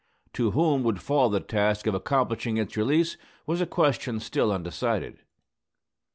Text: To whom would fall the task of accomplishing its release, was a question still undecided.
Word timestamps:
To 0.33 0.49
whom 0.49 0.81
would 0.81 0.99
fall 0.99 1.29
the 1.29 1.39
task 1.39 1.85
of 1.85 1.93
accomplishing 1.93 2.57
its 2.57 2.75
release, 2.75 3.17
was 3.45 3.61
a 3.61 3.67
question 3.67 4.19
still 4.19 4.51
undecided. 4.51 5.19